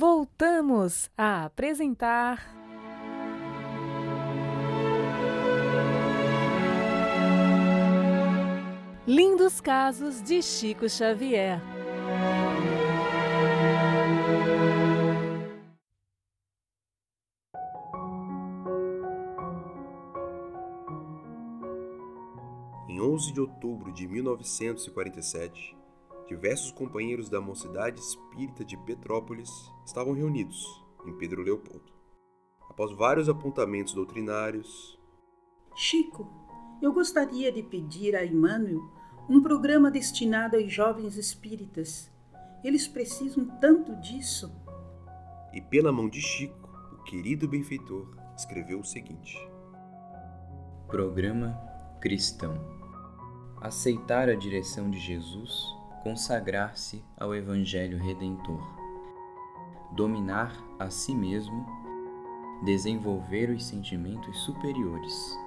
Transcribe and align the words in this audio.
voltamos 0.00 1.10
a 1.14 1.44
apresentar. 1.44 2.56
Lindos 9.06 9.60
casos 9.60 10.22
de 10.22 10.40
Chico 10.40 10.88
Xavier. 10.88 11.60
Em 22.88 22.98
11 23.02 23.34
de 23.34 23.40
outubro 23.40 23.92
de 23.92 24.08
1947, 24.08 25.79
diversos 26.30 26.70
companheiros 26.70 27.28
da 27.28 27.40
Mocidade 27.40 27.98
Espírita 27.98 28.64
de 28.64 28.76
Petrópolis 28.76 29.50
estavam 29.84 30.12
reunidos 30.12 30.64
em 31.04 31.12
Pedro 31.18 31.42
Leopoldo. 31.42 31.92
Após 32.68 32.92
vários 32.92 33.28
apontamentos 33.28 33.92
doutrinários, 33.92 34.96
Chico, 35.74 36.28
eu 36.80 36.92
gostaria 36.92 37.50
de 37.50 37.64
pedir 37.64 38.14
a 38.14 38.24
Emmanuel 38.24 38.80
um 39.28 39.42
programa 39.42 39.90
destinado 39.90 40.56
aos 40.56 40.72
jovens 40.72 41.16
espíritas. 41.16 42.08
Eles 42.62 42.86
precisam 42.86 43.44
tanto 43.58 43.96
disso. 43.96 44.54
E 45.52 45.60
pela 45.60 45.90
mão 45.90 46.08
de 46.08 46.20
Chico, 46.20 46.70
o 46.92 47.02
querido 47.02 47.48
benfeitor 47.48 48.08
escreveu 48.36 48.78
o 48.78 48.84
seguinte: 48.84 49.36
Programa 50.86 51.60
Cristão. 52.00 52.54
Aceitar 53.60 54.28
a 54.28 54.36
direção 54.36 54.88
de 54.90 54.98
Jesus, 54.98 55.79
consagrar-se 56.02 57.04
ao 57.18 57.34
Evangelho 57.34 57.98
Redentor. 57.98 58.62
Dominar 59.92 60.52
a 60.78 60.88
si 60.88 61.14
mesmo, 61.14 61.66
desenvolver 62.62 63.50
os 63.50 63.64
sentimentos 63.64 64.38
superiores. 64.40 65.38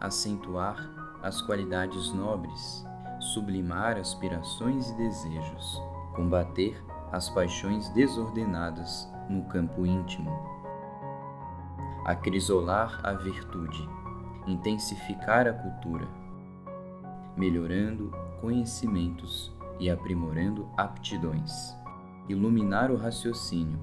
Acentuar 0.00 0.76
as 1.22 1.40
qualidades 1.40 2.12
nobres, 2.12 2.84
sublimar 3.20 3.96
aspirações 3.96 4.90
e 4.90 4.96
desejos, 4.96 5.80
combater 6.14 6.82
as 7.12 7.28
paixões 7.28 7.88
desordenadas 7.90 9.08
no 9.28 9.44
campo 9.44 9.86
íntimo, 9.86 10.30
acrisolar 12.04 13.00
a 13.04 13.12
virtude, 13.12 13.88
intensificar 14.48 15.46
a 15.46 15.52
cultura, 15.52 16.08
melhorando 17.36 18.10
conhecimentos 18.40 19.51
e 19.78 19.90
aprimorando 19.90 20.68
aptidões, 20.76 21.76
iluminar 22.28 22.90
o 22.90 22.96
raciocínio, 22.96 23.78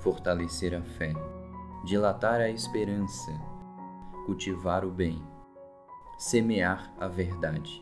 fortalecer 0.00 0.74
a 0.74 0.82
fé, 0.82 1.12
dilatar 1.84 2.40
a 2.40 2.50
esperança, 2.50 3.32
cultivar 4.26 4.84
o 4.84 4.90
bem. 4.90 5.22
Semear 6.18 6.92
a 6.98 7.06
verdade, 7.06 7.80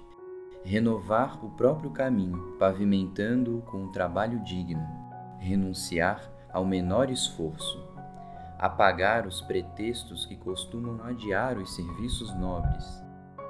renovar 0.62 1.42
o 1.42 1.48
próprio 1.48 1.91
caminho, 1.91 2.55
pavimentando-o 2.58 3.62
com 3.62 3.84
um 3.84 3.91
trabalho 3.91 4.41
digno, 4.41 4.86
renunciar 5.38 6.31
ao 6.53 6.62
menor 6.62 7.08
esforço, 7.08 7.83
apagar 8.58 9.27
os 9.27 9.41
pretextos 9.41 10.27
que 10.27 10.36
costumam 10.36 11.03
adiar 11.05 11.56
os 11.56 11.75
serviços 11.75 12.34
nobres, 12.36 13.03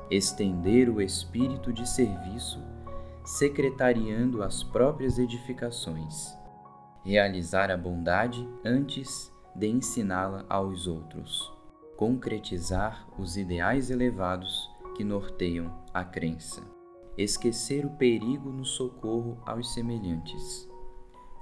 estender 0.08 0.88
o 0.88 1.00
espírito 1.00 1.72
de 1.72 1.88
serviço, 1.88 2.62
secretariando 3.26 4.40
as 4.40 4.62
próprias 4.62 5.18
edificações, 5.18 6.32
realizar 7.04 7.72
a 7.72 7.76
bondade 7.76 8.48
antes 8.64 9.32
de 9.52 9.66
ensiná-la 9.66 10.46
aos 10.48 10.86
outros, 10.86 11.52
concretizar 11.96 13.04
os 13.18 13.36
ideais 13.36 13.90
elevados 13.90 14.70
que 14.94 15.02
norteiam 15.02 15.76
a 15.92 16.04
crença. 16.04 16.62
Esquecer 17.18 17.84
o 17.84 17.90
perigo 17.90 18.50
no 18.50 18.64
socorro 18.64 19.38
aos 19.44 19.74
semelhantes. 19.74 20.68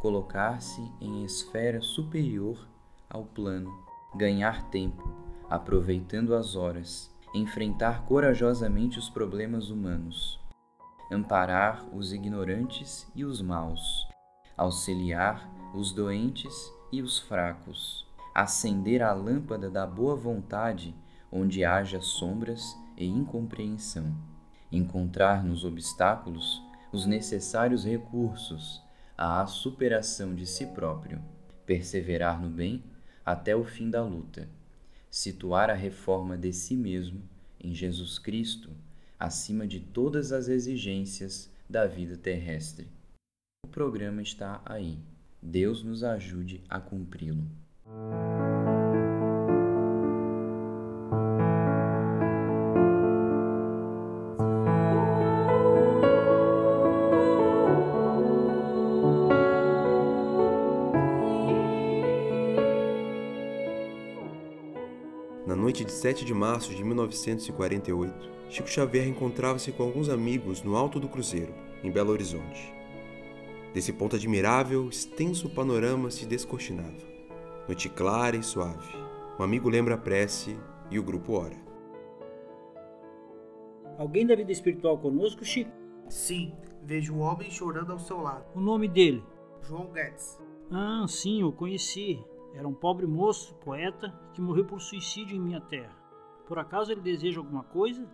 Colocar-se 0.01 0.81
em 1.01 1.23
esfera 1.23 1.83
superior 1.83 2.67
ao 3.11 3.25
plano. 3.25 3.71
Ganhar 4.15 4.71
tempo, 4.71 5.07
aproveitando 5.51 6.35
as 6.35 6.57
horas. 6.57 7.13
Enfrentar 7.35 8.07
corajosamente 8.07 8.99
os 8.99 9.11
problemas 9.11 9.69
humanos. 9.69 10.44
Amparar 11.11 11.85
os 11.95 12.13
ignorantes 12.13 13.07
e 13.15 13.25
os 13.25 13.43
maus. 13.43 14.09
Auxiliar 14.57 15.49
os 15.75 15.93
doentes 15.93 16.73
e 16.91 17.03
os 17.03 17.19
fracos. 17.19 18.07
Acender 18.35 19.03
a 19.03 19.13
lâmpada 19.13 19.71
da 19.71 19.87
boa 19.87 20.17
vontade 20.17 20.95
onde 21.31 21.65
haja 21.65 22.01
sombras 22.01 22.77
e 22.97 23.05
incompreensão, 23.05 24.17
encontrar 24.71 25.43
nos 25.43 25.65
obstáculos 25.65 26.63
os 26.93 27.07
necessários 27.07 27.85
recursos 27.85 28.81
à 29.19 29.45
superação 29.47 30.33
de 30.33 30.47
si 30.47 30.67
próprio, 30.67 31.21
perseverar 31.67 32.41
no 32.41 32.49
bem 32.49 32.85
até 33.27 33.57
o 33.57 33.65
fim 33.65 33.91
da 33.91 34.03
luta, 34.03 34.49
situar 35.11 35.71
a 35.71 35.75
reforma 35.75 36.37
de 36.37 36.53
si 36.53 36.77
mesmo 36.77 37.23
em 37.59 37.75
Jesus 37.75 38.19
Cristo 38.19 38.71
acima 39.19 39.67
de 39.67 39.81
todas 39.81 40.33
as 40.33 40.49
exigências 40.49 41.51
da 41.69 41.87
vida 41.87 42.17
terrestre. 42.17 42.89
O 43.65 43.69
programa 43.69 44.23
está 44.23 44.61
aí. 44.65 44.99
Deus 45.43 45.83
nos 45.83 46.03
ajude 46.03 46.63
a 46.69 46.81
cumpri-lo. 46.81 47.45
Na 65.55 65.61
noite 65.61 65.85
de 65.85 65.93
7 65.93 66.25
de 66.25 66.35
março 66.35 66.75
de 66.75 66.83
1948, 66.83 68.29
Chico 68.51 68.69
Xavier 68.69 69.07
encontrava-se 69.07 69.71
com 69.71 69.85
alguns 69.85 70.09
amigos 70.09 70.65
no 70.65 70.77
alto 70.77 70.99
do 70.99 71.09
Cruzeiro, 71.09 71.55
em 71.85 71.93
Belo 71.93 72.11
Horizonte. 72.11 72.75
Desse 73.73 73.93
ponto 73.93 74.17
admirável, 74.17 74.89
extenso 74.89 75.49
panorama 75.49 76.11
se 76.11 76.27
descortinava. 76.27 77.07
Noite 77.69 77.89
clara 77.89 78.35
e 78.35 78.43
suave. 78.43 78.97
Um 79.39 79.45
amigo 79.45 79.69
lembra 79.69 79.95
a 79.95 79.97
prece 79.97 80.59
e 80.91 80.99
o 80.99 81.05
grupo 81.05 81.35
ora. 81.35 81.57
Alguém 83.97 84.27
da 84.27 84.35
vida 84.35 84.51
espiritual 84.51 84.99
conosco, 84.99 85.45
Chico? 85.45 85.71
Sim, 86.09 86.53
vejo 86.83 87.15
um 87.15 87.21
homem 87.21 87.49
chorando 87.49 87.93
ao 87.93 88.01
seu 88.01 88.21
lado. 88.21 88.45
O 88.57 88.61
nome 88.61 88.89
dele? 88.89 89.23
João 89.63 89.87
Guedes. 89.93 90.37
Ah, 90.69 91.07
sim, 91.07 91.43
eu 91.43 91.53
conheci. 91.53 92.19
Era 92.55 92.69
um 92.69 92.73
pobre 92.73 93.05
moço, 93.05 93.55
poeta, 93.57 94.15
que 94.33 94.41
morreu 94.41 94.65
por 94.65 94.81
suicídio 94.81 95.37
em 95.37 95.41
minha 95.41 95.61
terra. 95.61 95.95
Por 96.47 96.59
acaso 96.59 96.93
ele 96.93 97.01
deseja 97.01 97.41
alguma 97.41 97.65
coisa? 97.65 98.09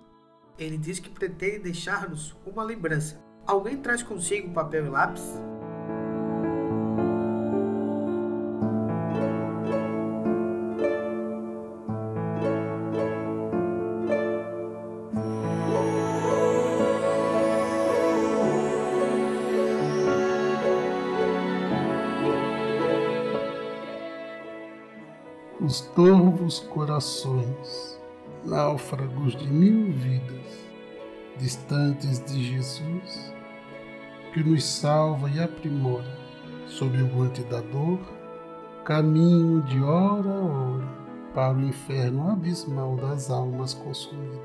Ele 0.58 0.78
diz 0.78 0.98
que 0.98 1.10
pretende 1.10 1.60
deixar-nos 1.60 2.34
uma 2.46 2.62
lembrança. 2.62 3.22
Alguém 3.46 3.76
traz 3.76 4.02
consigo 4.02 4.52
papel 4.52 4.86
e 4.86 4.88
lápis? 4.88 5.38
Os 25.62 25.82
torvos 25.82 26.60
corações, 26.60 28.00
náufragos 28.46 29.36
de 29.36 29.46
mil 29.46 29.92
vidas, 29.92 30.66
distantes 31.36 32.24
de 32.24 32.42
Jesus, 32.42 33.34
que 34.32 34.42
nos 34.42 34.64
salva 34.64 35.28
e 35.28 35.38
aprimora, 35.38 36.18
sob 36.66 36.96
o 37.02 37.06
guante 37.08 37.42
da 37.42 37.60
dor, 37.60 38.00
caminho 38.86 39.60
de 39.62 39.82
hora 39.82 40.30
a 40.30 40.40
hora 40.40 40.88
para 41.34 41.54
o 41.54 41.62
inferno 41.62 42.30
abismal 42.30 42.96
das 42.96 43.30
almas 43.30 43.74
consumidas. 43.74 44.40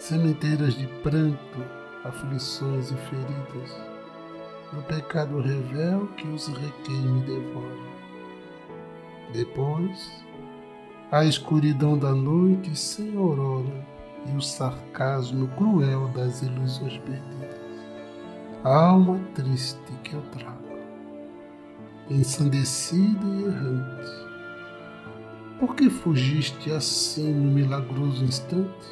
Sementeiras 0.00 0.74
de 0.74 0.88
pranto, 1.00 1.62
aflições 2.02 2.90
e 2.90 2.96
feridas, 2.96 3.80
no 4.72 4.82
pecado 4.82 5.40
revel 5.40 6.08
que 6.16 6.26
os 6.26 6.48
requeime 6.48 7.20
devora 7.20 7.95
depois, 9.36 10.24
a 11.12 11.24
escuridão 11.24 11.98
da 11.98 12.12
noite 12.12 12.74
sem 12.74 13.16
aurora 13.16 13.86
e 14.26 14.36
o 14.36 14.40
sarcasmo 14.40 15.46
cruel 15.48 16.08
das 16.08 16.42
ilusões 16.42 16.96
perdidas. 16.98 17.60
A 18.64 18.74
alma 18.74 19.20
triste 19.34 19.92
que 20.02 20.14
eu 20.14 20.22
trago. 20.32 20.56
ensandecida 22.08 23.26
e 23.26 23.44
errante. 23.44 24.26
Por 25.60 25.74
que 25.74 25.90
fugiste 25.90 26.70
assim 26.70 27.32
no 27.32 27.52
milagroso 27.52 28.24
instante? 28.24 28.88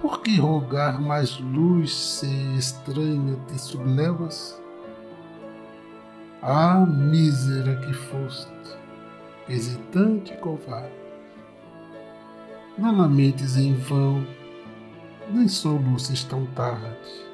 Por 0.00 0.20
que 0.20 0.36
rogar 0.36 1.00
mais 1.00 1.38
luz 1.38 1.94
se 1.94 2.26
estranha 2.56 3.36
te 3.46 3.58
sublevas? 3.58 4.60
Ah, 6.42 6.84
mísera 6.84 7.76
que 7.76 7.92
foste, 7.92 8.61
hesitante 9.52 10.32
e 10.32 10.36
covarde. 10.38 10.94
Não 12.78 12.96
lamentes 12.96 13.56
em 13.56 13.74
vão, 13.74 14.26
nem 15.30 15.46
soluces 15.46 16.24
tão 16.24 16.46
tarde. 16.46 17.26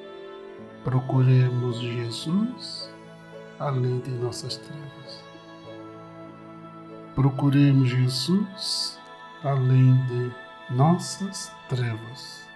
Procuremos 0.82 1.78
Jesus 1.78 2.92
além 3.58 4.00
de 4.00 4.10
nossas 4.10 4.56
trevas. 4.56 5.24
Procuremos 7.14 7.88
Jesus 7.88 8.98
além 9.44 9.94
de 10.06 10.74
nossas 10.74 11.52
trevas. 11.68 12.48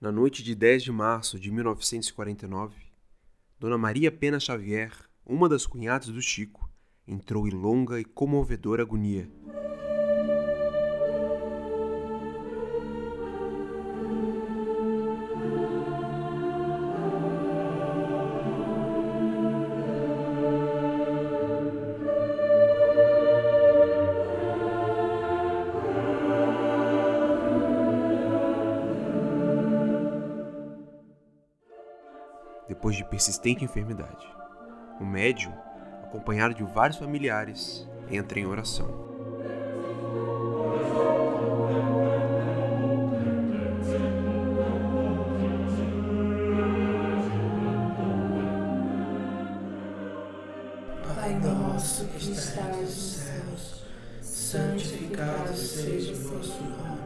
Na 0.00 0.12
noite 0.12 0.42
de 0.42 0.54
10 0.54 0.84
de 0.84 0.92
março 0.92 1.40
de 1.40 1.50
1949, 1.50 2.86
Dona 3.58 3.78
Maria 3.78 4.12
Pena 4.12 4.38
Xavier, 4.38 4.92
uma 5.24 5.48
das 5.48 5.66
cunhadas 5.66 6.08
do 6.08 6.20
Chico, 6.20 6.70
entrou 7.08 7.48
em 7.48 7.52
longa 7.52 7.98
e 7.98 8.04
comovedora 8.04 8.82
agonia. 8.82 9.30
Depois 32.68 32.96
de 32.96 33.04
persistente 33.04 33.64
enfermidade. 33.64 34.26
O 35.00 35.04
médium, 35.04 35.52
acompanhado 36.02 36.54
de 36.54 36.64
vários 36.64 36.98
familiares, 36.98 37.88
entra 38.10 38.38
em 38.38 38.46
oração. 38.46 39.06
Pai 51.14 51.34
nosso 51.40 52.06
que 52.06 52.16
estás 52.16 52.76
nos 52.76 52.90
céus, 52.90 53.82
santificado 54.20 55.54
seja 55.54 56.12
o 56.12 56.16
vosso 56.16 56.62
nome. 56.62 56.96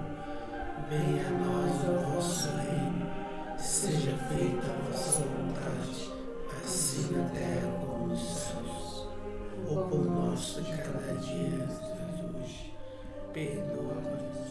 Venha 0.89 1.27
a 1.27 1.31
nós 1.31 1.89
o 1.89 2.15
vosso 2.15 2.49
reino. 2.57 3.30
Seja 3.63 4.17
feita 4.17 4.67
a 4.67 4.91
vossa 4.91 5.21
vontade, 5.21 6.11
assim 6.65 7.13
na 7.13 7.29
terra 7.29 7.71
como 7.81 8.07
nos 8.09 8.21
céus. 8.21 9.07
O 9.69 9.75
pão 9.89 10.05
nosso 10.05 10.63
de 10.63 10.77
cada 10.79 11.13
dia 11.17 11.51
nos 11.51 12.43
hoje. 12.43 12.75
Perdoa-nos. 13.35 14.51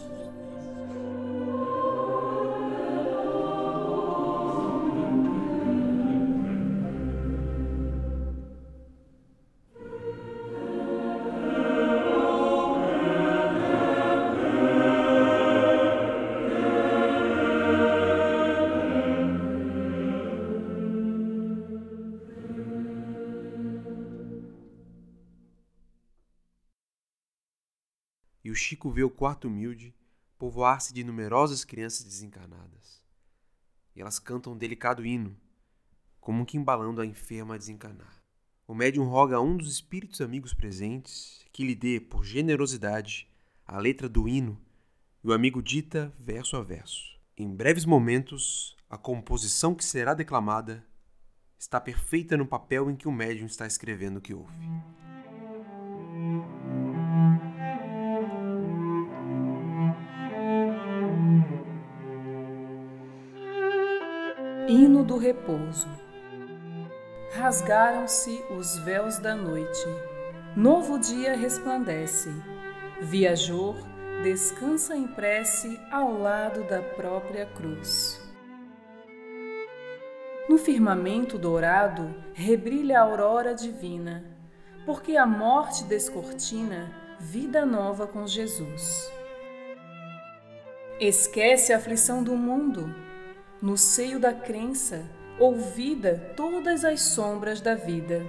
Chico 28.60 28.92
vê 28.92 29.04
o 29.04 29.10
quarto 29.10 29.48
humilde 29.48 29.96
povoar-se 30.38 30.94
de 30.94 31.04
numerosas 31.04 31.64
crianças 31.64 32.04
desencarnadas. 32.04 33.02
E 33.96 34.02
elas 34.02 34.20
cantam 34.20 34.54
um 34.54 34.58
delicado 34.58 35.06
hino, 35.06 35.36
como 36.20 36.46
que 36.46 36.58
embalando 36.58 37.02
a 37.02 37.06
enferma 37.06 37.56
a 37.56 37.58
desencarnar. 37.58 38.22
O 38.68 38.76
médium 38.76 39.06
roga 39.06 39.38
a 39.38 39.42
um 39.42 39.56
dos 39.56 39.72
espíritos 39.72 40.20
amigos 40.22 40.54
presentes 40.54 41.44
que 41.52 41.66
lhe 41.66 41.74
dê, 41.74 42.00
por 42.00 42.24
generosidade, 42.24 43.28
a 43.66 43.80
letra 43.80 44.10
do 44.10 44.28
hino 44.28 44.60
e 45.24 45.28
o 45.28 45.34
amigo 45.34 45.64
dita 45.64 46.14
verso 46.20 46.58
a 46.58 46.62
verso. 46.62 47.18
Em 47.38 47.50
breves 47.50 47.86
momentos, 47.86 48.76
a 48.90 48.98
composição 48.98 49.74
que 49.74 49.86
será 49.86 50.14
declamada 50.14 50.86
está 51.58 51.80
perfeita 51.80 52.36
no 52.36 52.46
papel 52.46 52.90
em 52.92 52.96
que 52.96 53.08
o 53.08 53.12
médium 53.12 53.46
está 53.46 53.66
escrevendo 53.66 54.18
o 54.18 54.22
que 54.22 54.34
ouve. 54.34 54.54
Hino 64.71 65.04
do 65.04 65.18
repouso. 65.18 65.88
Rasgaram-se 67.31 68.39
os 68.51 68.77
véus 68.77 69.18
da 69.18 69.33
noite. 69.33 69.83
Novo 70.56 71.00
dia 71.00 71.36
resplandece. 71.36 72.30
Viajor 73.01 73.75
descansa 74.21 74.95
em 74.95 75.07
prece 75.07 75.81
ao 75.92 76.16
lado 76.19 76.66
da 76.66 76.83
própria 76.83 77.48
cruz. 77.48 78.21
No 80.48 80.60
firmamento 80.60 81.36
dourado 81.36 82.13
rebrilha 82.36 83.00
a 83.00 83.01
aurora 83.06 83.56
divina, 83.56 84.24
porque 84.86 85.18
a 85.18 85.25
morte 85.25 85.83
descortina 85.86 86.92
vida 87.19 87.66
nova 87.66 88.06
com 88.06 88.27
Jesus. 88.27 89.12
Esquece 91.00 91.74
a 91.74 91.77
aflição 91.77 92.24
do 92.24 92.36
mundo, 92.36 93.09
no 93.62 93.78
seio 93.78 94.20
da 94.20 94.34
crença, 94.34 95.06
ouvida 95.38 96.34
todas 96.36 96.86
as 96.86 97.02
sombras 97.02 97.60
da 97.60 97.76
vida. 97.76 98.26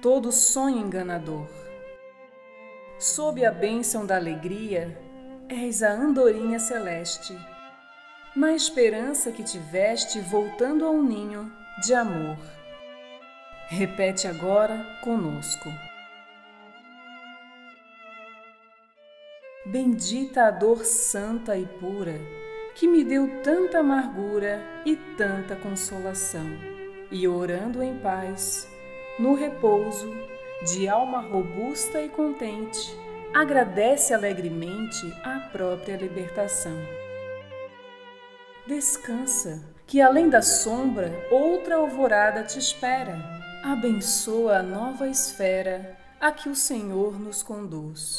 Todo 0.00 0.30
sonho 0.30 0.78
enganador. 0.78 1.48
Sob 2.98 3.44
a 3.44 3.50
bênção 3.50 4.06
da 4.06 4.16
alegria, 4.16 4.96
és 5.48 5.82
a 5.82 5.90
andorinha 5.90 6.60
celeste, 6.60 7.36
na 8.34 8.52
esperança 8.52 9.32
que 9.32 9.42
tiveste 9.42 10.20
voltando 10.20 10.86
ao 10.86 11.02
ninho 11.02 11.52
de 11.84 11.92
amor. 11.92 12.38
Repete 13.66 14.28
agora 14.28 14.84
conosco. 15.02 15.68
Bendita 19.66 20.44
a 20.44 20.50
dor 20.50 20.84
santa 20.84 21.56
e 21.56 21.66
pura 21.66 22.18
que 22.74 22.88
me 22.88 23.04
deu 23.04 23.42
tanta 23.42 23.78
amargura 23.80 24.62
e 24.84 24.96
tanta 25.16 25.56
consolação. 25.56 26.46
E 27.10 27.28
orando 27.28 27.82
em 27.82 27.98
paz, 27.98 28.68
no 29.18 29.34
repouso, 29.34 30.10
de 30.64 30.88
alma 30.88 31.20
robusta 31.20 32.00
e 32.00 32.08
contente, 32.08 32.96
agradece 33.34 34.14
alegremente 34.14 35.12
a 35.22 35.48
própria 35.50 35.96
libertação. 35.96 36.76
Descansa, 38.66 39.62
que 39.86 40.00
além 40.00 40.28
da 40.28 40.40
sombra, 40.40 41.10
outra 41.30 41.76
alvorada 41.76 42.42
te 42.44 42.58
espera. 42.58 43.18
Abençoa 43.64 44.58
a 44.58 44.62
nova 44.62 45.08
esfera 45.08 45.96
a 46.20 46.30
que 46.30 46.48
o 46.48 46.54
Senhor 46.54 47.18
nos 47.18 47.42
conduz. 47.42 48.18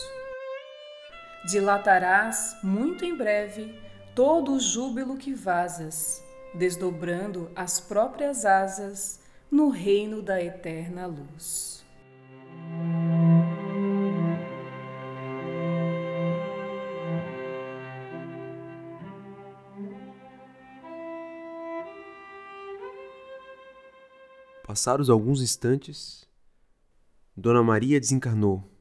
Dilatarás 1.46 2.58
muito 2.62 3.06
em 3.06 3.16
breve 3.16 3.74
todo 4.16 4.54
o 4.54 4.60
júbilo 4.60 5.18
que 5.18 5.34
vazas, 5.34 6.24
desdobrando 6.54 7.50
as 7.56 7.80
próprias 7.80 8.46
asas 8.46 9.20
no 9.50 9.70
reino 9.70 10.22
da 10.22 10.42
eterna 10.42 11.08
luz. 11.08 11.84
Passados 24.66 25.10
alguns 25.10 25.42
instantes, 25.42 26.28
Dona 27.36 27.64
Maria 27.64 28.00
desencarnou, 28.00 28.72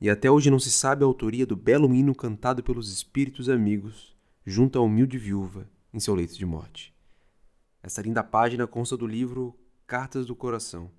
e 0.00 0.08
até 0.08 0.30
hoje 0.30 0.50
não 0.50 0.58
se 0.58 0.70
sabe 0.70 1.02
a 1.02 1.06
autoria 1.06 1.44
do 1.44 1.56
belo 1.56 1.92
hino 1.92 2.14
cantado 2.14 2.62
pelos 2.62 2.92
espíritos 2.92 3.48
amigos 3.48 4.15
junto 4.46 4.78
à 4.78 4.82
humilde 4.82 5.18
viúva 5.18 5.68
em 5.92 5.98
seu 5.98 6.14
leito 6.14 6.34
de 6.34 6.46
morte. 6.46 6.94
Essa 7.82 8.00
linda 8.00 8.22
página 8.22 8.66
consta 8.66 8.96
do 8.96 9.06
livro 9.06 9.58
Cartas 9.86 10.24
do 10.24 10.36
Coração, 10.36 10.90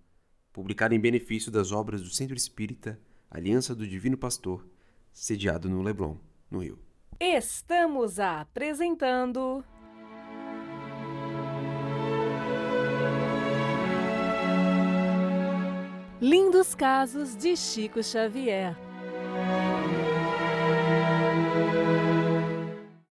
publicado 0.51 0.93
em 0.93 0.99
benefício 0.99 1.49
das 1.49 1.71
obras 1.71 2.03
do 2.03 2.09
Centro 2.09 2.35
Espírita 2.35 2.99
Aliança 3.31 3.73
do 3.73 3.87
Divino 3.87 4.17
Pastor, 4.17 4.67
sediado 5.13 5.69
no 5.69 5.81
Leblon, 5.81 6.17
no 6.51 6.59
Rio. 6.59 6.79
Estamos 7.19 8.19
apresentando. 8.19 9.63
Lindos 16.19 16.73
Casos 16.73 17.35
de 17.35 17.55
Chico 17.55 18.03
Xavier 18.03 18.86